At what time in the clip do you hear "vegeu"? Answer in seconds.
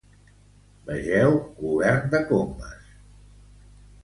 0.87-1.37